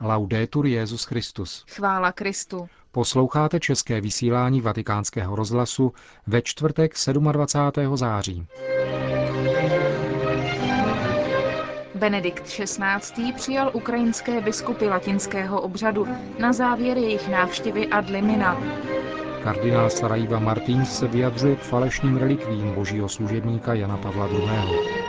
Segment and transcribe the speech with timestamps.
[0.00, 1.64] Laudetur Jezus Christus.
[1.68, 2.68] Chvála Kristu.
[2.92, 5.92] Posloucháte české vysílání Vatikánského rozhlasu
[6.26, 6.94] ve čtvrtek
[7.32, 7.96] 27.
[7.96, 8.46] září.
[11.94, 13.32] Benedikt XVI.
[13.32, 16.06] přijal ukrajinské biskupy latinského obřadu
[16.38, 18.60] na závěr jejich návštěvy ad limina.
[19.44, 24.99] Kardinál Sarajiva Martins se vyjadřuje k falešným relikvím božího služebníka Jana Pavla II.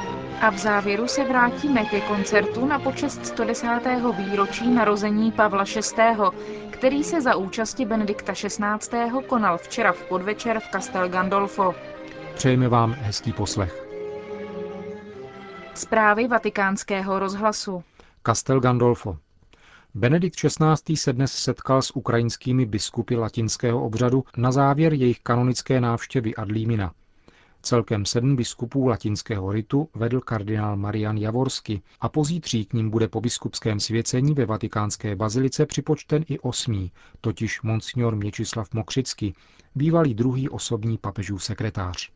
[0.41, 3.67] A v závěru se vrátíme ke koncertu na počest 110.
[4.17, 6.37] výročí narození Pavla VI.,
[6.69, 9.09] který se za účasti Benedikta XVI.
[9.27, 11.75] konal včera v podvečer v Castel Gandolfo.
[12.35, 13.87] Přejeme vám hezký poslech.
[15.73, 17.83] Zprávy vatikánského rozhlasu.
[18.25, 19.17] Castel Gandolfo.
[19.95, 20.97] Benedikt XVI.
[20.97, 26.91] se dnes setkal s ukrajinskými biskupy latinského obřadu na závěr jejich kanonické návštěvy Adlímina.
[27.63, 33.21] Celkem sedm biskupů latinského ritu vedl kardinál Marian Javorsky a pozítří k ním bude po
[33.21, 39.35] biskupském svěcení ve vatikánské bazilice připočten i osmý, totiž monsignor Měčislav Mokřický,
[39.75, 42.11] bývalý druhý osobní papežův sekretář.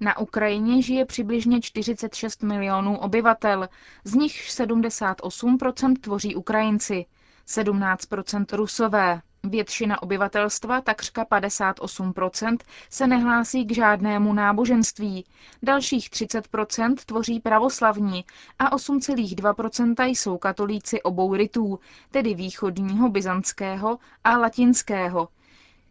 [0.00, 3.68] Na Ukrajině žije přibližně 46 milionů obyvatel,
[4.04, 7.06] z nich 78% tvoří Ukrajinci,
[7.48, 9.20] 17% Rusové.
[9.48, 12.56] Většina obyvatelstva, takřka 58%,
[12.90, 15.24] se nehlásí k žádnému náboženství.
[15.62, 18.24] Dalších 30% tvoří pravoslavní
[18.58, 21.78] a 8,2% jsou katolíci obou rytů,
[22.10, 25.28] tedy východního, byzantského a latinského.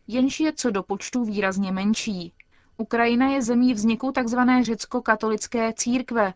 [0.07, 2.33] Jenž je co do počtu výrazně menší.
[2.77, 4.39] Ukrajina je zemí vzniku tzv.
[4.61, 6.33] řecko-katolické církve.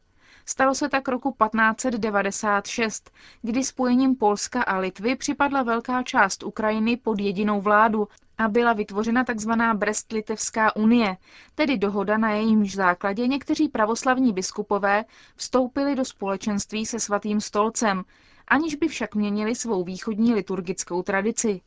[0.48, 7.20] Stalo se tak roku 1596, kdy spojením Polska a Litvy připadla velká část Ukrajiny pod
[7.20, 9.52] jedinou vládu a byla vytvořena tzv.
[9.74, 11.18] Brest-Litevská unie,
[11.56, 18.04] tedy dohoda, na jejímž základě někteří pravoslavní biskupové vstoupili do společenství se svatým stolcem,
[18.48, 21.62] aniž by však měnili svou východní liturgickou tradici.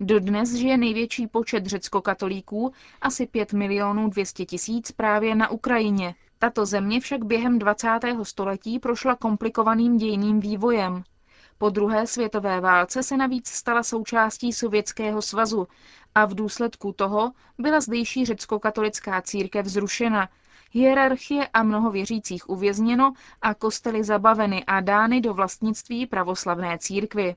[0.00, 6.14] Dodnes žije největší počet řecko-katolíků, asi 5 milionů 200 tisíc právě na Ukrajině.
[6.42, 7.88] Tato země však během 20.
[8.22, 11.02] století prošla komplikovaným dějným vývojem.
[11.58, 15.68] Po druhé světové válce se navíc stala součástí Sovětského svazu
[16.14, 20.28] a v důsledku toho byla zdejší řecko-katolická církev zrušena,
[20.72, 23.12] hierarchie a mnoho věřících uvězněno
[23.42, 27.36] a kostely zabaveny a dány do vlastnictví pravoslavné církvy.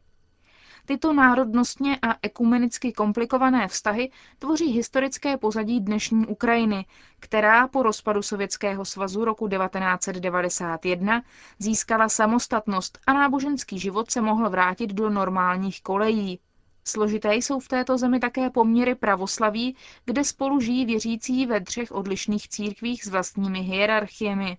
[0.86, 6.86] Tyto národnostně a ekumenicky komplikované vztahy tvoří historické pozadí dnešní Ukrajiny,
[7.20, 11.24] která po rozpadu Sovětského svazu roku 1991
[11.60, 16.40] získala samostatnost a náboženský život se mohl vrátit do normálních kolejí.
[16.86, 22.50] Složité jsou v této zemi také poměry pravoslaví, kde spolu žijí věřící ve třech odlišných
[22.50, 24.58] církvích s vlastními hierarchiemi.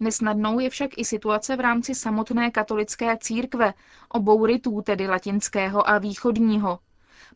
[0.00, 3.74] Nesnadnou je však i situace v rámci samotné katolické církve,
[4.08, 6.78] obou rytů, tedy latinského a východního.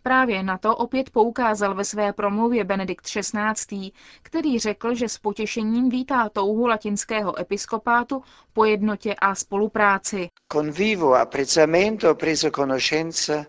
[0.03, 3.91] Právě na to opět poukázal ve své promluvě Benedikt XVI.,
[4.23, 10.31] který řekl, že s potěšením vítá touhu latinského episkopátu po jednotě a spolupráci.
[10.53, 13.45] Convivo apprezzamento preso conoscenza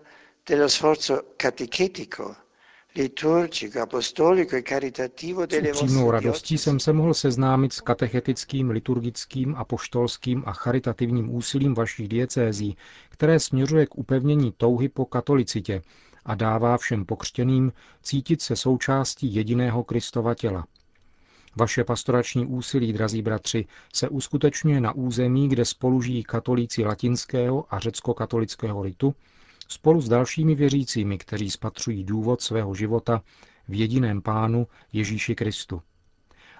[0.48, 2.34] dello sforzo catechetico
[5.72, 12.08] s upřímnou radostí jsem se mohl seznámit s katechetickým, liturgickým, apoštolským a charitativním úsilím vašich
[12.08, 12.76] diecézí,
[13.08, 15.82] které směřuje k upevnění touhy po katolicitě
[16.24, 20.66] a dává všem pokřtěným cítit se součástí jediného Kristova těla.
[21.56, 28.82] Vaše pastorační úsilí, drazí bratři, se uskutečňuje na území, kde spolužijí katolíci latinského a řecko-katolického
[28.82, 29.14] ritu,
[29.70, 33.22] spolu s dalšími věřícími, kteří spatřují důvod svého života
[33.68, 35.82] v jediném pánu Ježíši Kristu.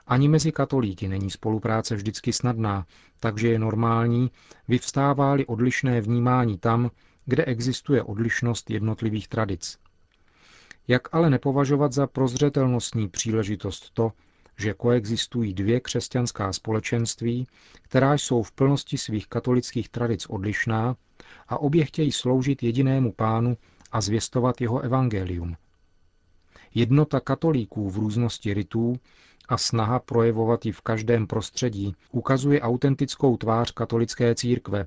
[0.07, 2.87] Ani mezi katolíky není spolupráce vždycky snadná,
[3.21, 4.31] takže je normální,
[4.69, 6.91] vyvstává-li odlišné vnímání tam,
[7.25, 9.79] kde existuje odlišnost jednotlivých tradic.
[10.89, 14.13] Jak ale nepovažovat za prozřetelnostní příležitost to,
[14.61, 17.47] že koexistují dvě křesťanská společenství,
[17.83, 20.97] která jsou v plnosti svých katolických tradic odlišná
[21.49, 23.57] a obě chtějí sloužit jedinému pánu
[23.93, 25.57] a zvěstovat jeho evangelium.
[26.75, 28.97] Jednota katolíků v různosti rytů
[29.49, 34.87] a snaha projevovat ji v každém prostředí ukazuje autentickou tvář katolické církve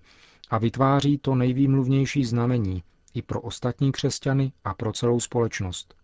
[0.50, 2.84] a vytváří to nejvýmluvnější znamení
[3.14, 5.96] i pro ostatní křesťany a pro celou společnost.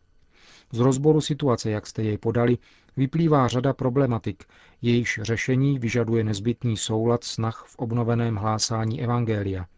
[0.71, 2.57] Z rozboru situace, jak jste jej podali,
[2.97, 4.43] vyplývá řada problematik,
[4.81, 9.65] jejichž řešení vyžaduje nezbytný soulad snah v obnoveném hlásání Evangelia–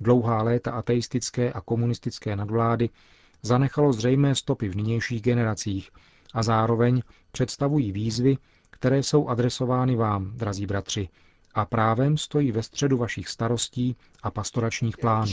[0.00, 2.90] Dlouhá léta ateistické a komunistické nadvlády
[3.42, 5.90] zanechalo zřejmé stopy v nynějších generacích
[6.34, 7.02] a zároveň
[7.32, 8.36] představují výzvy,
[8.70, 11.08] které jsou adresovány vám, drazí bratři,
[11.54, 15.32] a právem stojí ve středu vašich starostí a pastoračních plánů.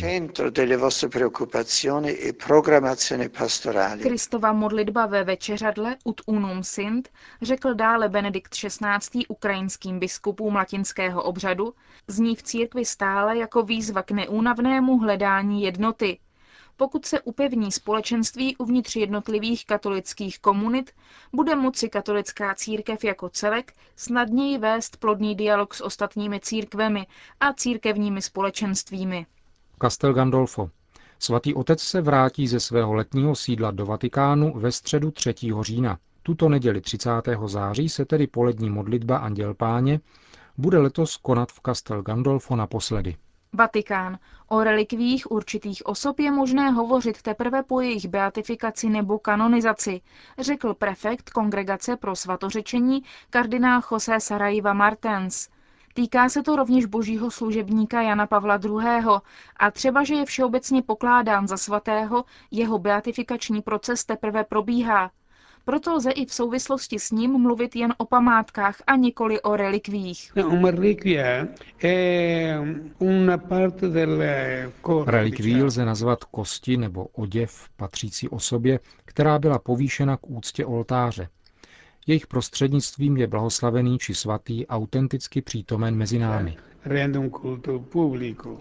[4.02, 7.10] Kristova modlitba ve večeřadle Ut unum sint
[7.42, 9.26] řekl dále Benedikt XVI.
[9.28, 11.74] ukrajinským biskupům latinského obřadu,
[12.08, 16.20] zní v církvi stále jako výzva k neúnavnému hledání jednoty,
[16.78, 20.92] pokud se upevní společenství uvnitř jednotlivých katolických komunit,
[21.34, 27.08] bude moci katolická církev jako celek snadněji vést plodný dialog s ostatními církvemi
[27.40, 29.26] a církevními společenstvími.
[29.82, 30.70] Castel Gandolfo.
[31.20, 35.34] Svatý otec se vrátí ze svého letního sídla do Vatikánu ve středu 3.
[35.62, 35.98] října.
[36.24, 37.10] Tuto neděli 30.
[37.46, 40.00] září se tedy polední modlitba Anděl Páně
[40.58, 43.16] bude letos konat v Castel Gandolfo naposledy.
[43.56, 44.20] Vatikán.
[44.48, 50.02] O relikvích určitých osob je možné hovořit teprve po jejich beatifikaci nebo kanonizaci,
[50.40, 55.50] řekl prefekt Kongregace pro svatořečení kardinál José Sarajeva Martens.
[55.94, 59.06] Týká se to rovněž božího služebníka Jana Pavla II.
[59.58, 65.12] a třeba, že je všeobecně pokládán za svatého, jeho beatifikační proces teprve probíhá.
[65.66, 70.32] Proto lze i v souvislosti s ním mluvit jen o památkách a nikoli o relikvích.
[75.06, 81.28] Relikví lze nazvat kosti nebo oděv patřící osobě, která byla povýšena k úctě oltáře.
[82.08, 86.58] Jejich prostřednictvím je blahoslavený či svatý autenticky přítomen mezi námi.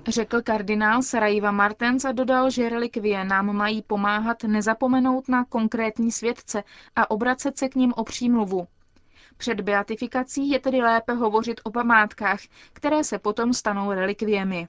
[0.09, 6.63] Řekl kardinál Sarajiva Martens a dodal, že relikvie nám mají pomáhat nezapomenout na konkrétní svědce
[6.97, 8.67] a obracet se k ním o přímluvu.
[9.37, 12.41] Před beatifikací je tedy lépe hovořit o památkách,
[12.73, 14.69] které se potom stanou relikviemi.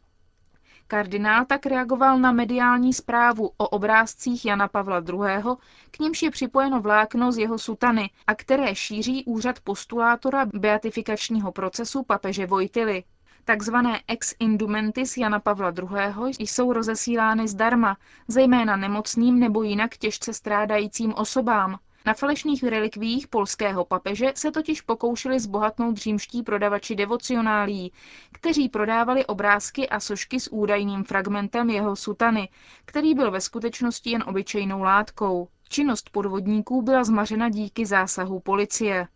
[0.87, 5.43] Kardinál tak reagoval na mediální zprávu o obrázcích Jana Pavla II.,
[5.91, 12.03] k nímž je připojeno vlákno z jeho sutany a které šíří úřad postulátora beatifikačního procesu
[12.03, 13.03] papeže Vojtily.
[13.45, 16.33] Takzvané ex indumentis Jana Pavla II.
[16.39, 17.97] jsou rozesílány zdarma,
[18.27, 21.79] zejména nemocným nebo jinak těžce strádajícím osobám.
[22.05, 27.91] Na falešných relikvích polského papeže se totiž pokoušeli zbohatnout římští prodavači devocionálí,
[28.31, 32.49] kteří prodávali obrázky a sošky s údajným fragmentem jeho sutany,
[32.85, 35.47] který byl ve skutečnosti jen obyčejnou látkou.
[35.69, 39.07] Činnost podvodníků byla zmařena díky zásahu policie.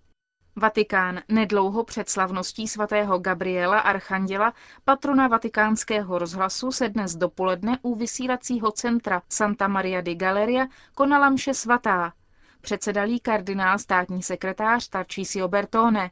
[0.56, 4.54] Vatikán nedlouho před slavností svatého Gabriela Archanděla,
[4.86, 11.54] patrona vatikánského rozhlasu, se dnes dopoledne u vysílacího centra Santa Maria di Galeria konala mše
[11.54, 12.14] svatá.
[12.62, 16.12] Předsedalý kardinál státní sekretář Tarcísio Bertone.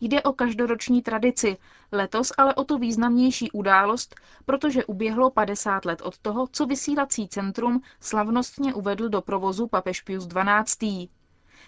[0.00, 1.56] Jde o každoroční tradici,
[1.92, 7.80] letos ale o to významnější událost, protože uběhlo 50 let od toho, co vysílací centrum
[8.00, 11.08] slavnostně uvedl do provozu papež Pius XII.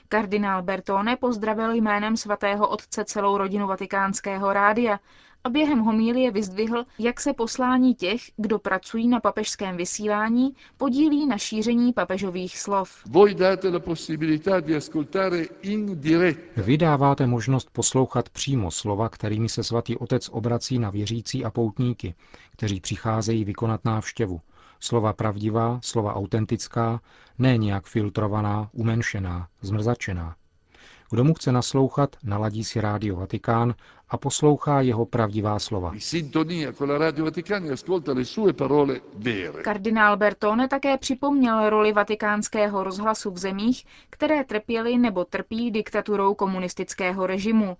[0.08, 5.00] Kardinál Bertone pozdravil jménem svatého otce celou rodinu vatikánského rádia
[5.44, 11.38] a během homílie vyzdvihl, jak se poslání těch, kdo pracují na papežském vysílání, podílí na
[11.38, 13.02] šíření papežových slov.
[16.56, 22.14] Vy dáváte možnost poslouchat přímo slova, kterými se svatý otec obrací na věřící a poutníky,
[22.52, 24.40] kteří přicházejí vykonat návštěvu.
[24.80, 27.00] Slova pravdivá, slova autentická,
[27.38, 30.36] ne nějak filtrovaná, umenšená, zmrzačená.
[31.10, 33.74] Kdo mu chce naslouchat, naladí si rádio Vatikán
[34.08, 35.92] a poslouchá jeho pravdivá slova.
[39.62, 47.26] Kardinál Bertone také připomněl roli vatikánského rozhlasu v zemích, které trpěly nebo trpí diktaturou komunistického
[47.26, 47.76] režimu.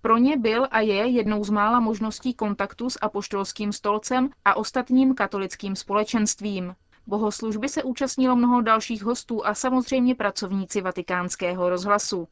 [0.00, 5.14] Pro ně byl a je jednou z mála možností kontaktu s apoštolským stolcem a ostatním
[5.14, 6.74] katolickým společenstvím.
[7.06, 12.28] Bohoslužby se účastnilo mnoho dalších hostů a samozřejmě pracovníci vatikánského rozhlasu.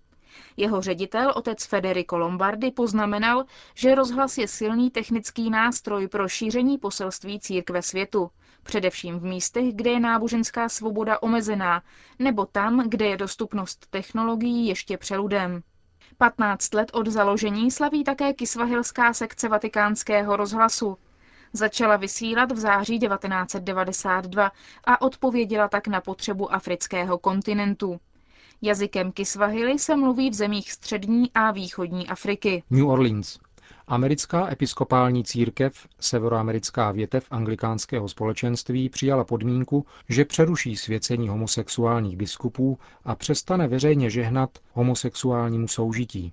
[0.56, 7.40] Jeho ředitel, otec Federico Lombardi, poznamenal, že rozhlas je silný technický nástroj pro šíření poselství
[7.40, 8.30] církve světu,
[8.62, 11.82] především v místech, kde je náboženská svoboda omezená,
[12.18, 15.62] nebo tam, kde je dostupnost technologií ještě přeludem.
[16.18, 20.98] 15 let od založení slaví také kisvahilská sekce vatikánského rozhlasu.
[21.52, 24.52] Začala vysílat v září 1992
[24.84, 28.00] a odpověděla tak na potřebu afrického kontinentu.
[28.62, 32.62] Jazykem Kiswahili se mluví v zemích střední a východní Afriky.
[32.70, 33.38] New Orleans.
[33.86, 43.14] Americká episkopální církev, severoamerická větev anglikánského společenství, přijala podmínku, že přeruší svěcení homosexuálních biskupů a
[43.14, 46.32] přestane veřejně žehnat homosexuálnímu soužití.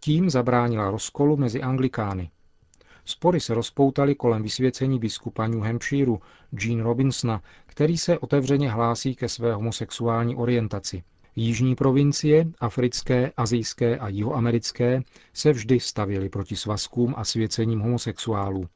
[0.00, 2.30] Tím zabránila rozkolu mezi anglikány.
[3.04, 6.18] Spory se rozpoutaly kolem vysvěcení biskupa New Hampshireu
[6.60, 11.02] Jean Robinsona, který se otevřeně hlásí ke své homosexuální orientaci.
[11.36, 15.02] Jižní provincie, africké, azijské a jihoamerické,
[15.32, 18.68] se vždy stavěly proti svazkům a svěcením homosexuálů.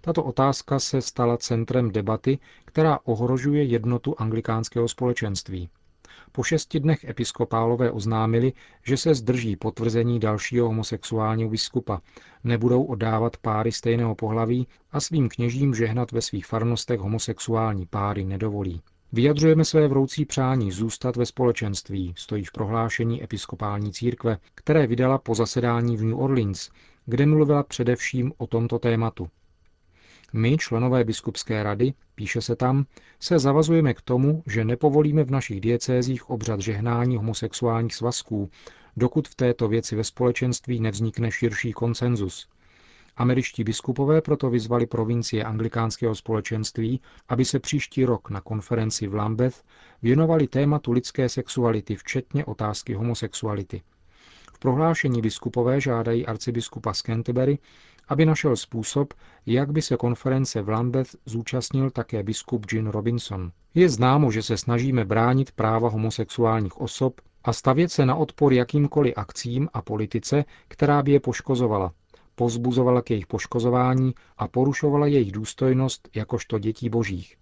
[0.00, 5.68] Tato otázka se stala centrem debaty, která ohrožuje jednotu anglikánského společenství.
[6.32, 8.52] Po šesti dnech episkopálové oznámili,
[8.86, 12.00] že se zdrží potvrzení dalšího homosexuálního biskupa,
[12.44, 18.82] nebudou oddávat páry stejného pohlaví a svým kněžím žehnat ve svých farnostech homosexuální páry nedovolí.
[19.12, 25.34] Vyjadřujeme své vroucí přání zůstat ve společenství, stojí v prohlášení episkopální církve, které vydala po
[25.34, 26.70] zasedání v New Orleans,
[27.06, 29.28] kde mluvila především o tomto tématu.
[30.32, 32.86] My, členové biskupské rady, píše se tam,
[33.20, 38.50] se zavazujeme k tomu, že nepovolíme v našich diecézích obřad žehnání homosexuálních svazků,
[38.96, 42.48] dokud v této věci ve společenství nevznikne širší konsenzus.
[43.16, 49.64] Američtí biskupové proto vyzvali provincie anglikánského společenství, aby se příští rok na konferenci v Lambeth
[50.02, 53.82] věnovali tématu lidské sexuality, včetně otázky homosexuality.
[54.54, 57.58] V prohlášení biskupové žádají arcibiskupa z Canterbury,
[58.10, 59.14] aby našel způsob,
[59.46, 63.52] jak by se konference v Lambeth zúčastnil také biskup Jean Robinson.
[63.74, 69.14] Je známo, že se snažíme bránit práva homosexuálních osob a stavět se na odpor jakýmkoliv
[69.16, 71.92] akcím a politice, která by je poškozovala,
[72.34, 77.36] pozbuzovala k jejich poškozování a porušovala jejich důstojnost jakožto dětí božích.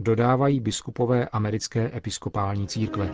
[0.00, 3.10] Dodávají biskupové americké episkopální církve.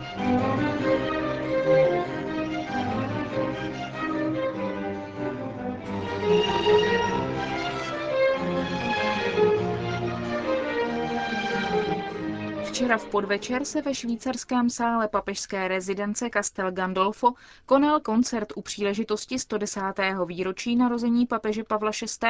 [12.81, 17.33] Včera v podvečer se ve švýcarském sále papežské rezidence Castel Gandolfo
[17.65, 19.81] konal koncert u příležitosti 110.
[20.25, 22.27] výročí narození papeže Pavla VI.,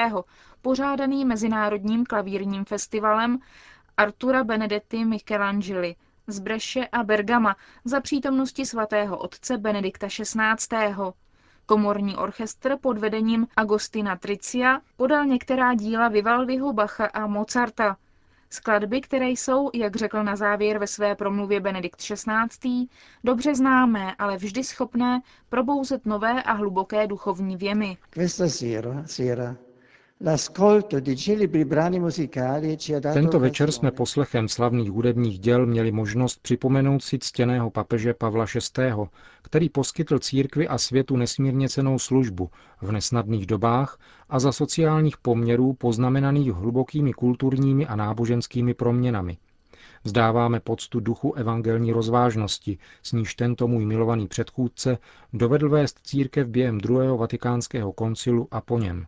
[0.61, 3.39] pořádaný Mezinárodním klavírním festivalem
[3.97, 5.95] Artura Benedetti Michelangeli
[6.27, 7.55] z Breše a Bergama
[7.85, 10.95] za přítomnosti svatého otce Benedikta XVI.
[11.65, 17.97] Komorní orchestr pod vedením Agostina Tricia podal některá díla Vivaldiho, Bacha a Mozarta–
[18.53, 22.87] Skladby, které jsou, jak řekl na závěr ve své promluvě Benedikt XVI.,
[23.23, 27.97] dobře známé, ale vždy schopné probouzet nové a hluboké duchovní věmy.
[33.13, 38.45] Tento večer jsme poslechem slavných hudebních děl měli možnost připomenout si ctěného papeže Pavla
[38.77, 38.91] VI.,
[39.41, 42.49] který poskytl církvi a světu nesmírně cenou službu
[42.81, 43.99] v nesnadných dobách
[44.29, 49.37] a za sociálních poměrů poznamenaných hlubokými kulturními a náboženskými proměnami.
[50.03, 54.97] Vzdáváme poctu duchu evangelní rozvážnosti, s níž tento můj milovaný předchůdce
[55.33, 59.05] dovedl vést církev během druhého vatikánského koncilu a po něm.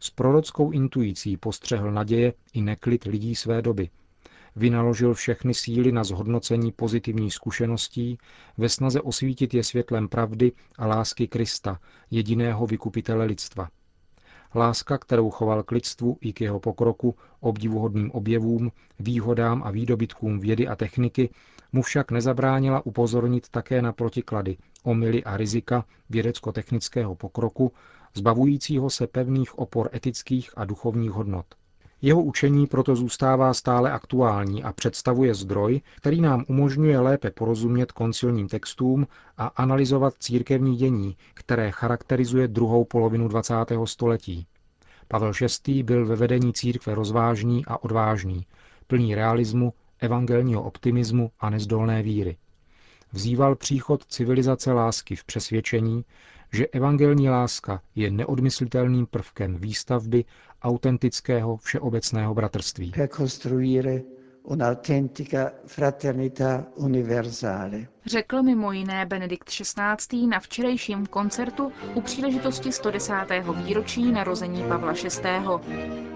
[0.00, 3.88] S prorockou intuicí postřehl naděje i neklid lidí své doby.
[4.56, 8.18] Vynaložil všechny síly na zhodnocení pozitivních zkušeností
[8.58, 13.68] ve snaze osvítit je světlem pravdy a lásky Krista, jediného vykupitele lidstva.
[14.54, 20.68] Láska, kterou choval k lidstvu i k jeho pokroku, obdivuhodným objevům, výhodám a výdobytkům vědy
[20.68, 21.30] a techniky,
[21.72, 27.72] mu však nezabránila upozornit také na protiklady, omily a rizika vědecko-technického pokroku,
[28.16, 31.46] zbavujícího se pevných opor etických a duchovních hodnot.
[32.02, 38.48] Jeho učení proto zůstává stále aktuální a představuje zdroj, který nám umožňuje lépe porozumět koncilním
[38.48, 39.06] textům
[39.38, 43.54] a analyzovat církevní dění, které charakterizuje druhou polovinu 20.
[43.84, 44.46] století.
[45.08, 45.32] Pavel
[45.66, 45.82] VI.
[45.82, 48.46] byl ve vedení církve rozvážný a odvážný,
[48.86, 52.36] plný realismu, evangelního optimismu a nezdolné víry.
[53.12, 56.04] Vzýval příchod civilizace lásky v přesvědčení,
[56.52, 60.24] že evangelní láska je neodmyslitelným prvkem výstavby
[60.62, 62.92] autentického všeobecného bratrství.
[68.06, 70.26] Řekl mimo jiné Benedikt XVI.
[70.26, 73.12] na včerejším koncertu u příležitosti 110.
[73.64, 76.15] výročí narození Pavla VI.